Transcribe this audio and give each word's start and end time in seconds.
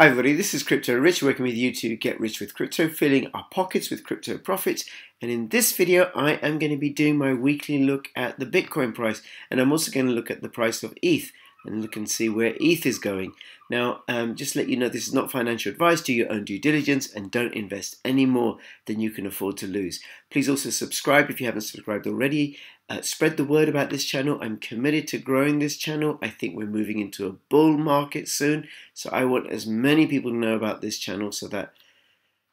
Hi 0.00 0.06
everybody, 0.06 0.32
this 0.32 0.54
is 0.54 0.62
Crypto 0.62 0.94
Rich 0.98 1.22
working 1.22 1.44
with 1.44 1.56
you 1.56 1.74
to 1.74 1.94
get 1.94 2.18
rich 2.18 2.40
with 2.40 2.54
crypto, 2.54 2.88
filling 2.88 3.26
our 3.34 3.46
pockets 3.50 3.90
with 3.90 4.02
crypto 4.02 4.38
profits. 4.38 4.86
And 5.20 5.30
in 5.30 5.48
this 5.48 5.76
video, 5.76 6.10
I 6.14 6.36
am 6.36 6.58
going 6.58 6.72
to 6.72 6.78
be 6.78 6.88
doing 6.88 7.18
my 7.18 7.34
weekly 7.34 7.84
look 7.84 8.08
at 8.16 8.38
the 8.38 8.46
Bitcoin 8.46 8.94
price. 8.94 9.20
And 9.50 9.60
I'm 9.60 9.70
also 9.70 9.92
going 9.92 10.06
to 10.06 10.12
look 10.12 10.30
at 10.30 10.40
the 10.40 10.48
price 10.48 10.82
of 10.82 10.96
ETH 11.02 11.32
and 11.64 11.82
look 11.82 11.96
and 11.96 12.10
see 12.10 12.28
where 12.28 12.54
ETH 12.60 12.86
is 12.86 12.98
going. 12.98 13.32
Now, 13.68 14.02
um, 14.08 14.34
just 14.34 14.56
let 14.56 14.68
you 14.68 14.76
know, 14.76 14.88
this 14.88 15.06
is 15.06 15.14
not 15.14 15.30
financial 15.30 15.70
advice. 15.70 16.00
Do 16.00 16.12
your 16.12 16.32
own 16.32 16.44
due 16.44 16.58
diligence 16.58 17.12
and 17.12 17.30
don't 17.30 17.54
invest 17.54 17.96
any 18.04 18.26
more 18.26 18.58
than 18.86 19.00
you 19.00 19.10
can 19.10 19.26
afford 19.26 19.56
to 19.58 19.66
lose. 19.66 20.00
Please 20.30 20.48
also 20.48 20.70
subscribe 20.70 21.30
if 21.30 21.40
you 21.40 21.46
haven't 21.46 21.62
subscribed 21.62 22.06
already. 22.06 22.58
Uh, 22.88 23.00
spread 23.02 23.36
the 23.36 23.44
word 23.44 23.68
about 23.68 23.88
this 23.90 24.04
channel. 24.04 24.38
I'm 24.42 24.56
committed 24.56 25.06
to 25.08 25.18
growing 25.18 25.60
this 25.60 25.76
channel. 25.76 26.18
I 26.20 26.28
think 26.28 26.56
we're 26.56 26.66
moving 26.66 26.98
into 26.98 27.28
a 27.28 27.36
bull 27.48 27.78
market 27.78 28.28
soon. 28.28 28.66
So 28.94 29.08
I 29.12 29.24
want 29.24 29.48
as 29.50 29.64
many 29.66 30.08
people 30.08 30.32
to 30.32 30.36
know 30.36 30.56
about 30.56 30.80
this 30.80 30.98
channel 30.98 31.30
so 31.30 31.46
that 31.48 31.72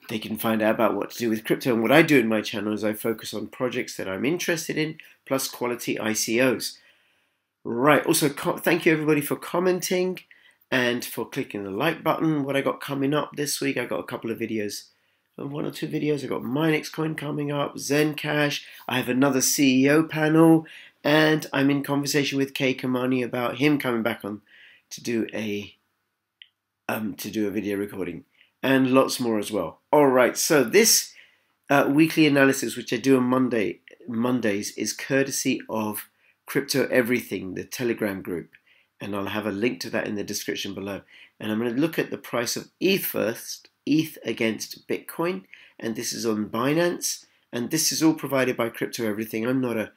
they 0.09 0.19
can 0.19 0.37
find 0.37 0.61
out 0.61 0.75
about 0.75 0.93
what 0.93 1.09
to 1.11 1.17
do 1.17 1.29
with 1.31 1.43
crypto. 1.43 1.73
And 1.73 1.81
what 1.81 1.91
I 1.91 2.03
do 2.03 2.19
in 2.19 2.27
my 2.27 2.41
channel 2.41 2.73
is 2.73 2.83
I 2.83 2.93
focus 2.93 3.33
on 3.33 3.47
projects 3.47 3.97
that 3.97 4.07
I'm 4.07 4.25
interested 4.25 4.77
in, 4.77 4.97
plus 5.25 5.47
quality 5.47 5.95
ICOs. 5.95 6.77
Right, 7.63 8.05
also 8.05 8.29
thank 8.29 8.85
you 8.85 8.93
everybody 8.93 9.21
for 9.21 9.35
commenting 9.35 10.19
and 10.71 11.03
for 11.03 11.27
clicking 11.27 11.63
the 11.63 11.71
like 11.71 12.03
button. 12.03 12.43
What 12.43 12.55
I 12.55 12.61
got 12.61 12.79
coming 12.79 13.13
up 13.13 13.35
this 13.35 13.59
week, 13.59 13.77
I 13.77 13.85
got 13.85 13.99
a 13.99 14.03
couple 14.03 14.31
of 14.31 14.39
videos 14.39 14.85
one 15.45 15.65
or 15.65 15.71
two 15.71 15.87
videos. 15.87 16.23
I've 16.23 16.29
got 16.29 16.41
Minex 16.41 16.91
coming 17.15 17.51
up, 17.51 17.75
Zencash. 17.75 18.63
I 18.87 18.97
have 18.97 19.09
another 19.09 19.39
CEO 19.39 20.07
panel, 20.09 20.65
and 21.03 21.45
I'm 21.53 21.69
in 21.69 21.83
conversation 21.83 22.37
with 22.37 22.53
Kay 22.53 22.73
Kamani 22.73 23.23
about 23.23 23.57
him 23.57 23.77
coming 23.77 24.01
back 24.01 24.25
on 24.25 24.41
to 24.89 25.03
do 25.03 25.27
a 25.33 25.75
um, 26.89 27.13
to 27.15 27.29
do 27.29 27.47
a 27.47 27.51
video 27.51 27.77
recording, 27.77 28.23
and 28.63 28.91
lots 28.91 29.19
more 29.19 29.37
as 29.37 29.51
well. 29.51 29.79
All 29.91 30.07
right, 30.07 30.35
so 30.37 30.63
this 30.63 31.13
uh, 31.69 31.87
weekly 31.89 32.25
analysis, 32.25 32.75
which 32.75 32.91
I 32.91 32.97
do 32.97 33.17
on 33.17 33.23
Monday 33.23 33.81
Mondays, 34.07 34.71
is 34.71 34.93
courtesy 34.93 35.61
of 35.69 36.09
Crypto 36.47 36.87
Everything, 36.87 37.53
the 37.53 37.63
Telegram 37.63 38.23
group, 38.23 38.49
and 38.99 39.15
I'll 39.15 39.27
have 39.27 39.45
a 39.45 39.51
link 39.51 39.79
to 39.81 39.91
that 39.91 40.07
in 40.07 40.15
the 40.15 40.23
description 40.23 40.73
below. 40.73 41.01
And 41.39 41.51
I'm 41.51 41.59
going 41.59 41.75
to 41.75 41.79
look 41.79 41.99
at 41.99 42.09
the 42.09 42.17
price 42.17 42.55
of 42.55 42.71
ETH 42.79 43.05
first 43.05 43.69
ETH 43.85 44.17
against 44.25 44.87
Bitcoin, 44.87 45.43
and 45.79 45.95
this 45.95 46.11
is 46.11 46.25
on 46.25 46.49
Binance. 46.49 47.25
And 47.53 47.71
this 47.71 47.91
is 47.91 48.03
all 48.03 48.13
provided 48.13 48.57
by 48.57 48.69
Crypto 48.69 49.07
Everything. 49.07 49.45
I'm 49.45 49.61
not 49.61 49.77
a 49.77 49.91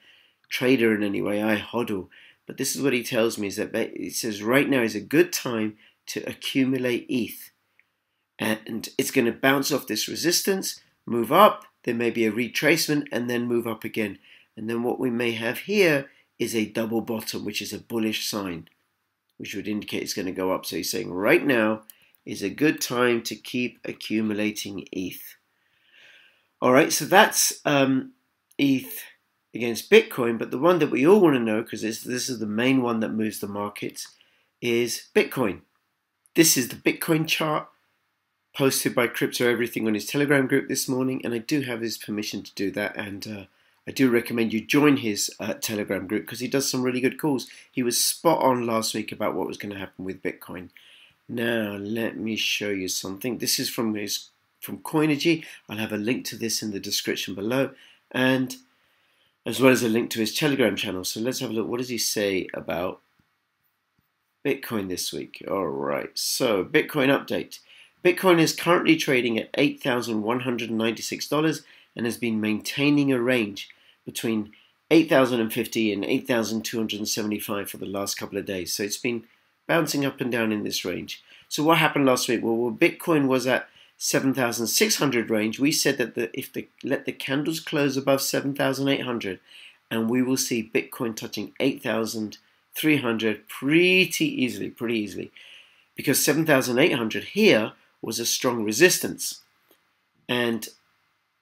trader 0.49 0.95
in 0.95 1.03
any 1.03 1.21
way, 1.21 1.43
I 1.43 1.57
hodl. 1.57 2.09
But 2.47 2.59
this 2.59 2.77
is 2.77 2.83
what 2.83 2.93
he 2.93 3.03
tells 3.03 3.39
me 3.39 3.49
is 3.49 3.57
that 3.57 3.75
he 3.97 4.11
says 4.11 4.43
right 4.43 4.69
now 4.69 4.83
is 4.83 4.95
a 4.95 5.01
good 5.01 5.33
time 5.33 5.77
to 6.07 6.21
accumulate 6.29 7.07
ETH. 7.09 7.51
And 8.39 8.89
it's 8.97 9.11
going 9.11 9.27
to 9.27 9.33
bounce 9.33 9.71
off 9.71 9.87
this 9.87 10.09
resistance, 10.09 10.81
move 11.07 11.31
up, 11.31 11.65
there 11.85 11.95
may 11.95 12.11
be 12.11 12.25
a 12.25 12.33
retracement, 12.33 13.07
and 13.13 13.29
then 13.29 13.47
move 13.47 13.67
up 13.67 13.85
again. 13.85 14.19
And 14.57 14.69
then 14.69 14.83
what 14.83 14.99
we 14.99 15.11
may 15.11 15.33
have 15.33 15.59
here 15.61 16.09
is 16.41 16.57
a 16.57 16.65
double 16.65 17.03
bottom, 17.03 17.45
which 17.45 17.61
is 17.61 17.73
a 17.73 17.79
bullish 17.79 18.27
sign, 18.27 18.67
which 19.37 19.55
would 19.55 19.69
indicate 19.69 20.03
it's 20.03 20.15
going 20.15 20.27
to 20.27 20.33
go 20.33 20.51
up. 20.51 20.65
So 20.65 20.77
he's 20.77 20.91
saying 20.91 21.13
right 21.13 21.47
now 21.47 21.83
is 22.25 22.43
a 22.43 22.49
good 22.49 22.81
time 22.81 23.23
to 23.23 23.37
keep 23.37 23.79
accumulating 23.85 24.87
ETH. 24.91 25.37
All 26.63 26.73
right, 26.73 26.93
so 26.93 27.05
that's 27.05 27.61
um, 27.65 28.13
ETH 28.59 29.05
against 29.55 29.91
Bitcoin, 29.91 30.39
but 30.39 30.51
the 30.51 30.59
one 30.59 30.79
that 30.79 30.91
we 30.91 31.07
all 31.07 31.21
want 31.21 31.35
to 31.35 31.41
know, 31.41 31.63
because 31.63 31.83
this 31.83 32.07
is 32.07 32.39
the 32.39 32.47
main 32.47 32.83
one 32.83 33.01
that 33.01 33.13
moves 33.13 33.41
the 33.41 33.49
markets, 33.49 34.09
is 34.63 35.09
Bitcoin. 35.15 35.61
This 36.37 36.57
is 36.57 36.69
the 36.69 36.77
Bitcoin 36.77 37.27
chart 37.27 37.69
posted 38.57 38.95
by 38.95 39.09
Crypto 39.09 39.51
Everything 39.51 39.87
on 39.87 39.95
his 39.95 40.07
Telegram 40.07 40.47
group 40.47 40.69
this 40.69 40.89
morning, 40.89 41.21
and 41.25 41.35
I 41.35 41.39
do 41.39 41.63
have 41.63 41.81
his 41.81 41.99
permission 41.99 42.43
to 42.43 42.55
do 42.55 42.71
that, 42.73 42.97
and 42.97 43.27
uh, 43.27 43.45
I 43.91 43.93
do 43.93 44.09
recommend 44.09 44.53
you 44.53 44.61
join 44.61 44.99
his 44.99 45.33
uh, 45.41 45.55
Telegram 45.55 46.07
group 46.07 46.23
because 46.23 46.39
he 46.39 46.47
does 46.47 46.71
some 46.71 46.85
really 46.85 47.01
good 47.01 47.19
calls. 47.19 47.49
He 47.73 47.83
was 47.83 47.99
spot 47.99 48.41
on 48.41 48.65
last 48.65 48.95
week 48.95 49.11
about 49.11 49.35
what 49.35 49.49
was 49.49 49.57
going 49.57 49.73
to 49.73 49.81
happen 49.81 50.05
with 50.05 50.23
Bitcoin. 50.23 50.69
Now 51.29 51.73
let 51.73 52.17
me 52.17 52.37
show 52.37 52.71
you 52.71 52.87
something. 52.87 53.39
This 53.39 53.59
is 53.59 53.69
from 53.69 53.97
his 53.97 54.29
from 54.61 54.79
Coinigy. 54.79 55.45
I'll 55.69 55.79
have 55.79 55.93
a 55.93 55.97
link 55.97 56.25
to 56.27 56.37
this 56.37 56.63
in 56.63 56.71
the 56.71 56.79
description 56.79 57.35
below, 57.35 57.73
and 58.13 58.55
as 59.45 59.61
well 59.61 59.73
as 59.73 59.83
a 59.83 59.89
link 59.89 60.11
to 60.11 60.21
his 60.21 60.37
Telegram 60.37 60.77
channel. 60.77 61.03
So 61.03 61.19
let's 61.19 61.41
have 61.41 61.51
a 61.51 61.53
look. 61.53 61.67
What 61.67 61.79
does 61.79 61.89
he 61.89 61.99
say 61.99 62.47
about 62.55 63.01
Bitcoin 64.45 64.89
this 64.89 65.13
week? 65.13 65.43
All 65.51 65.67
right. 65.67 66.11
So 66.15 66.63
Bitcoin 66.63 67.09
update. 67.09 67.59
Bitcoin 68.05 68.39
is 68.39 68.55
currently 68.55 68.95
trading 68.95 69.37
at 69.37 69.53
$8,196 69.55 71.63
and 71.97 72.07
has 72.07 72.19
been 72.19 72.41
maintaining 72.41 73.13
a 73.13 73.21
range 73.21 73.69
between 74.05 74.53
8,050 74.91 75.93
and 75.93 76.05
8,275 76.05 77.71
for 77.71 77.77
the 77.77 77.87
last 77.87 78.17
couple 78.17 78.39
of 78.39 78.47
days. 78.47 78.75
So 78.75 78.83
it's 78.83 78.97
been 78.97 79.25
bouncing 79.69 80.05
up 80.05 80.21
and 80.21 80.33
down 80.33 80.53
in 80.53 80.65
this 80.65 80.85
range. 80.85 81.23
So 81.49 81.63
what 81.63 81.79
happened 81.79 82.07
last 82.07 82.29
week? 82.29 82.41
Well, 82.43 82.73
Bitcoin 82.73 83.27
was 83.27 83.47
at 83.47 83.69
7,600 83.99 85.31
range. 85.31 85.61
We 85.61 85.71
said 85.71 85.99
that 85.99 86.15
the, 86.15 86.31
if 86.37 86.53
the 86.53 86.69
let 86.83 87.05
the 87.05 87.13
candles 87.13 87.61
close 87.61 87.97
above 87.97 88.23
7,800, 88.23 89.41
and 89.91 90.09
we 90.09 90.23
will 90.23 90.37
see 90.37 90.71
Bitcoin 90.75 91.15
touching 91.15 91.53
8,300 91.61 93.49
pretty 93.49 94.25
easily, 94.25 94.71
pretty 94.71 94.99
easily, 94.99 95.31
because 95.97 96.25
7,800 96.25 97.25
here 97.25 97.73
was 98.01 98.19
a 98.19 98.27
strong 98.27 98.65
resistance, 98.65 99.43
and 100.29 100.69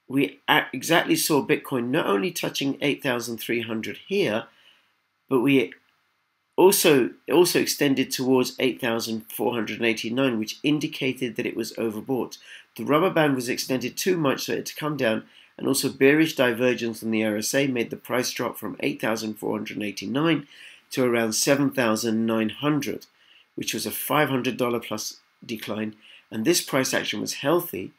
we 0.08 0.41
exactly 0.48 1.16
saw 1.16 1.46
Bitcoin 1.46 1.88
not 1.88 2.06
only 2.06 2.30
touching 2.30 2.78
8,300 2.80 3.98
here, 4.08 4.46
but 5.28 5.41
we 5.41 5.72
also 6.56 7.10
also 7.30 7.60
extended 7.60 8.10
towards 8.10 8.56
8,489, 8.58 10.38
which 10.38 10.58
indicated 10.62 11.36
that 11.36 11.47
it 11.47 11.56
was 11.56 11.72
overbought. 11.74 12.38
The 12.76 12.84
rubber 12.84 13.10
band 13.10 13.36
was 13.36 13.48
extended 13.48 13.97
too 13.97 14.16
much 14.16 14.47
so 14.47 14.54
it 14.54 14.66
to 14.66 14.74
come 14.74 14.97
down, 14.97 15.24
and 15.56 15.66
also 15.66 15.88
bearish 15.88 16.34
divergence 16.36 17.02
on 17.02 17.10
the 17.10 17.20
RSI 17.20 17.70
made 17.70 17.91
the 17.91 17.97
price 17.97 18.30
drop 18.32 18.56
from 18.56 18.76
8,489 18.80 20.47
to 20.91 21.04
around 21.04 21.32
7,900, 21.34 23.06
which 23.54 23.74
was 23.74 23.86
a 23.86 23.91
$500 23.91 24.84
plus 24.84 25.20
decline. 25.44 25.94
And 26.30 26.44
this 26.44 26.60
price 26.60 26.94
action 26.94 27.20
was 27.20 27.34
healthy. 27.34 27.92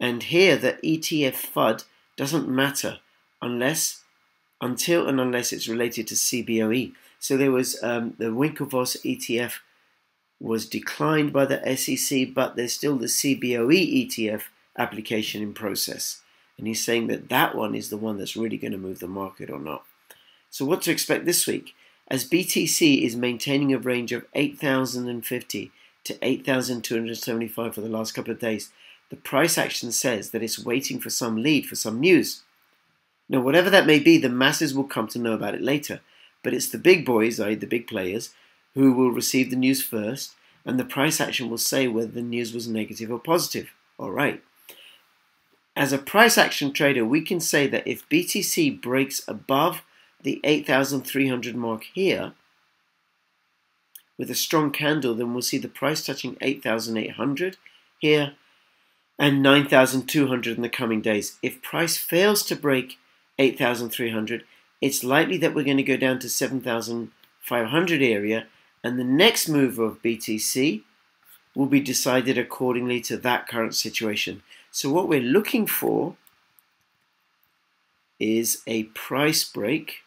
And 0.00 0.22
here, 0.22 0.56
the 0.56 0.74
ETF 0.84 1.34
FUD 1.34 1.84
doesn't 2.16 2.48
matter 2.48 2.98
unless, 3.42 4.02
until 4.60 5.08
and 5.08 5.20
unless 5.20 5.52
it's 5.52 5.68
related 5.68 6.06
to 6.08 6.14
CBOE. 6.14 6.92
So 7.18 7.36
there 7.36 7.50
was 7.50 7.82
um, 7.82 8.14
the 8.18 8.26
Winklevoss 8.26 8.96
ETF 9.04 9.54
was 10.40 10.66
declined 10.68 11.32
by 11.32 11.44
the 11.44 11.76
SEC, 11.76 12.32
but 12.32 12.54
there's 12.54 12.72
still 12.72 12.96
the 12.96 13.06
CBOE 13.06 14.06
ETF 14.06 14.42
application 14.76 15.42
in 15.42 15.52
process. 15.52 16.22
And 16.56 16.66
he's 16.66 16.84
saying 16.84 17.08
that 17.08 17.28
that 17.28 17.54
one 17.54 17.74
is 17.74 17.90
the 17.90 17.96
one 17.96 18.18
that's 18.18 18.36
really 18.36 18.56
going 18.56 18.72
to 18.72 18.78
move 18.78 19.00
the 19.00 19.08
market 19.08 19.50
or 19.50 19.58
not. 19.58 19.84
So 20.50 20.64
what 20.64 20.82
to 20.82 20.90
expect 20.90 21.24
this 21.24 21.46
week? 21.46 21.74
As 22.08 22.28
BTC 22.28 23.02
is 23.02 23.16
maintaining 23.16 23.72
a 23.72 23.78
range 23.78 24.12
of 24.12 24.24
8,050 24.34 25.72
to 26.04 26.18
8,275 26.22 27.74
for 27.74 27.80
the 27.80 27.88
last 27.88 28.12
couple 28.12 28.32
of 28.32 28.38
days, 28.38 28.70
the 29.10 29.16
price 29.16 29.56
action 29.56 29.92
says 29.92 30.30
that 30.30 30.42
it's 30.42 30.64
waiting 30.64 31.00
for 31.00 31.10
some 31.10 31.42
lead, 31.42 31.66
for 31.66 31.76
some 31.76 32.00
news. 32.00 32.42
Now, 33.28 33.40
whatever 33.40 33.70
that 33.70 33.86
may 33.86 33.98
be, 33.98 34.18
the 34.18 34.28
masses 34.28 34.74
will 34.74 34.84
come 34.84 35.08
to 35.08 35.18
know 35.18 35.32
about 35.32 35.54
it 35.54 35.62
later. 35.62 36.00
But 36.42 36.54
it's 36.54 36.68
the 36.68 36.78
big 36.78 37.04
boys, 37.04 37.40
i.e., 37.40 37.54
the 37.54 37.66
big 37.66 37.86
players, 37.86 38.30
who 38.74 38.92
will 38.92 39.10
receive 39.10 39.50
the 39.50 39.56
news 39.56 39.82
first, 39.82 40.34
and 40.64 40.78
the 40.78 40.84
price 40.84 41.20
action 41.20 41.48
will 41.48 41.58
say 41.58 41.88
whether 41.88 42.10
the 42.10 42.22
news 42.22 42.52
was 42.52 42.68
negative 42.68 43.10
or 43.10 43.18
positive. 43.18 43.70
All 43.98 44.12
right. 44.12 44.42
As 45.74 45.92
a 45.92 45.98
price 45.98 46.36
action 46.36 46.72
trader, 46.72 47.04
we 47.04 47.22
can 47.22 47.40
say 47.40 47.66
that 47.68 47.86
if 47.86 48.08
BTC 48.08 48.80
breaks 48.80 49.22
above 49.26 49.82
the 50.22 50.40
8,300 50.44 51.54
mark 51.56 51.84
here, 51.94 52.32
with 54.18 54.30
a 54.30 54.34
strong 54.34 54.72
candle, 54.72 55.14
then 55.14 55.32
we'll 55.32 55.42
see 55.42 55.58
the 55.58 55.68
price 55.68 56.04
touching 56.04 56.36
8,800 56.40 57.56
here 58.00 58.32
and 59.18 59.42
9,200 59.42 60.56
in 60.56 60.62
the 60.62 60.68
coming 60.68 61.00
days. 61.00 61.38
If 61.42 61.60
price 61.62 61.96
fails 61.96 62.42
to 62.44 62.56
break 62.56 62.98
8,300, 63.38 64.44
it's 64.80 65.02
likely 65.02 65.36
that 65.38 65.54
we're 65.54 65.64
going 65.64 65.76
to 65.76 65.82
go 65.82 65.96
down 65.96 66.18
to 66.20 66.28
7,500 66.28 68.02
area 68.02 68.46
and 68.84 68.98
the 68.98 69.04
next 69.04 69.48
move 69.48 69.78
of 69.78 70.02
BTC 70.02 70.82
will 71.54 71.66
be 71.66 71.80
decided 71.80 72.38
accordingly 72.38 73.00
to 73.00 73.16
that 73.16 73.48
current 73.48 73.74
situation. 73.74 74.42
So 74.70 74.90
what 74.90 75.08
we're 75.08 75.20
looking 75.20 75.66
for 75.66 76.16
is 78.20 78.62
a 78.66 78.84
price 78.84 79.44
break. 79.44 80.04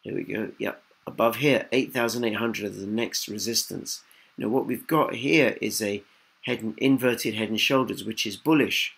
Here 0.00 0.14
we 0.14 0.24
go. 0.24 0.52
Yep, 0.58 0.82
above 1.06 1.36
here, 1.36 1.66
8,800 1.72 2.64
is 2.64 2.80
the 2.80 2.86
next 2.86 3.28
resistance. 3.28 4.02
Now 4.38 4.48
what 4.48 4.66
we've 4.66 4.86
got 4.86 5.16
here 5.16 5.58
is 5.60 5.82
a 5.82 6.02
head 6.46 6.62
and 6.62 6.78
inverted 6.78 7.34
head 7.34 7.50
and 7.50 7.60
shoulders, 7.60 8.04
which 8.04 8.26
is 8.26 8.36
bullish. 8.36 8.94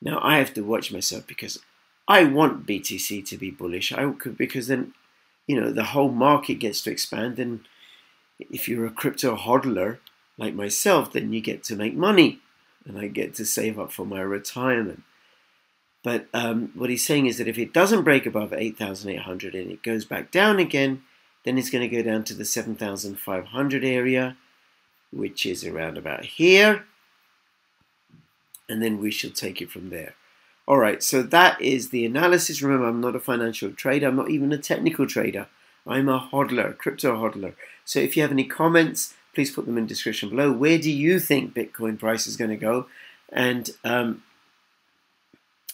Now 0.00 0.20
I 0.22 0.38
have 0.38 0.54
to 0.54 0.60
watch 0.62 0.92
myself 0.92 1.26
because 1.26 1.58
I 2.06 2.24
want 2.24 2.66
BTC 2.66 3.26
to 3.26 3.36
be 3.36 3.50
bullish. 3.50 3.92
I 3.92 4.10
could 4.12 4.36
because 4.36 4.68
then, 4.68 4.92
you 5.46 5.58
know, 5.58 5.72
the 5.72 5.84
whole 5.84 6.10
market 6.10 6.54
gets 6.54 6.82
to 6.82 6.90
expand, 6.90 7.38
and 7.38 7.60
if 8.38 8.68
you're 8.68 8.86
a 8.86 8.90
crypto 8.90 9.36
hodler 9.36 9.98
like 10.38 10.54
myself, 10.54 11.12
then 11.12 11.32
you 11.32 11.40
get 11.40 11.64
to 11.64 11.76
make 11.76 11.94
money, 11.96 12.40
and 12.84 12.98
I 12.98 13.08
get 13.08 13.34
to 13.36 13.46
save 13.46 13.78
up 13.78 13.90
for 13.90 14.04
my 14.04 14.20
retirement. 14.20 15.02
But 16.04 16.26
um, 16.32 16.70
what 16.74 16.90
he's 16.90 17.04
saying 17.04 17.26
is 17.26 17.38
that 17.38 17.48
if 17.48 17.58
it 17.58 17.72
doesn't 17.72 18.04
break 18.04 18.26
above 18.26 18.52
8,800 18.52 19.54
and 19.56 19.72
it 19.72 19.82
goes 19.82 20.04
back 20.04 20.30
down 20.30 20.60
again, 20.60 21.02
then 21.44 21.58
it's 21.58 21.70
going 21.70 21.88
to 21.88 21.96
go 21.96 22.02
down 22.02 22.22
to 22.24 22.34
the 22.34 22.44
7,500 22.44 23.84
area, 23.84 24.36
which 25.12 25.46
is 25.46 25.64
around 25.64 25.98
about 25.98 26.24
here. 26.24 26.84
And 28.68 28.82
then 28.82 28.98
we 28.98 29.10
shall 29.10 29.30
take 29.30 29.62
it 29.62 29.70
from 29.70 29.90
there. 29.90 30.14
All 30.66 30.78
right, 30.78 31.00
so 31.02 31.22
that 31.22 31.60
is 31.60 31.90
the 31.90 32.04
analysis. 32.04 32.60
Remember, 32.60 32.88
I'm 32.88 33.00
not 33.00 33.14
a 33.14 33.20
financial 33.20 33.70
trader. 33.70 34.08
I'm 34.08 34.16
not 34.16 34.30
even 34.30 34.52
a 34.52 34.58
technical 34.58 35.06
trader. 35.06 35.46
I'm 35.86 36.08
a 36.08 36.28
hodler, 36.32 36.76
crypto 36.76 37.14
hodler. 37.16 37.54
So 37.84 38.00
if 38.00 38.16
you 38.16 38.22
have 38.22 38.32
any 38.32 38.44
comments, 38.44 39.14
please 39.32 39.52
put 39.52 39.66
them 39.66 39.78
in 39.78 39.84
the 39.84 39.88
description 39.88 40.30
below. 40.30 40.50
Where 40.50 40.78
do 40.78 40.90
you 40.90 41.20
think 41.20 41.54
Bitcoin 41.54 41.98
price 41.98 42.26
is 42.26 42.36
going 42.36 42.50
to 42.50 42.56
go? 42.56 42.86
And 43.28 43.70
um, 43.84 44.24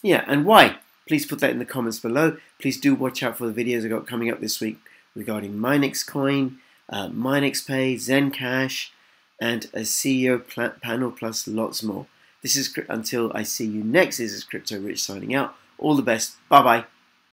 yeah, 0.03 0.23
and 0.27 0.45
why? 0.45 0.77
Please 1.07 1.25
put 1.25 1.39
that 1.39 1.49
in 1.49 1.59
the 1.59 1.65
comments 1.65 1.99
below. 1.99 2.37
Please 2.59 2.79
do 2.79 2.93
watch 2.93 3.23
out 3.23 3.37
for 3.37 3.49
the 3.49 3.63
videos 3.63 3.83
I 3.83 3.87
got 3.87 4.05
coming 4.05 4.29
up 4.29 4.41
this 4.41 4.61
week 4.61 4.77
regarding 5.15 5.53
Minex 5.53 6.05
Coin, 6.05 6.59
uh, 6.89 7.07
Minex 7.07 7.65
Pay, 7.65 7.95
Zencash, 7.95 8.89
and 9.43 9.65
a 9.73 9.81
CEO 9.81 10.41
panel 10.81 11.11
plus 11.11 11.49
lots 11.49 11.83
more. 11.83 12.05
This 12.41 12.55
is 12.55 12.73
until 12.87 13.29
I 13.35 13.43
see 13.43 13.65
you 13.65 13.83
next. 13.83 14.17
This 14.17 14.31
is 14.31 14.45
Crypto 14.45 14.79
Rich 14.79 15.03
signing 15.03 15.35
out. 15.35 15.53
All 15.77 15.95
the 15.95 16.01
best. 16.01 16.37
Bye 16.47 16.63
bye. 16.63 16.92